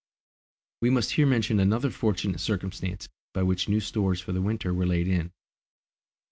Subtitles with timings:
[0.81, 4.87] We must here mention another fortunate circumstance by which new stores for the winter were
[4.87, 5.31] laid in.